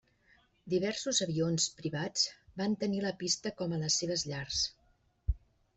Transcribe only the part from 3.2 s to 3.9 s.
pista com a